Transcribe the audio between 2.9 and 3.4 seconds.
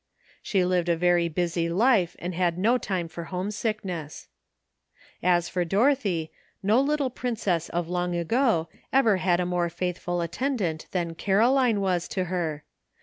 for